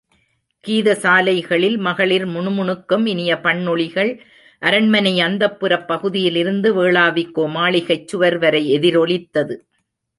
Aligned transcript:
கீதசாலைகளில் 0.63 1.77
மகளிர் 1.77 2.25
முணுமுணுக்கும் 2.27 3.05
இனிய 3.05 3.35
பண்ணொலிகள் 3.43 4.11
அரண்மனை 4.61 5.13
அந்தப்புரப் 5.19 5.87
பகுதியிலிருந்து 5.87 6.71
வேளாவிக்கோ 6.79 7.45
மாளிகைச் 7.49 8.07
சுவர் 8.07 8.37
வரை 8.37 8.63
எதிரொலித்தது. 8.71 9.57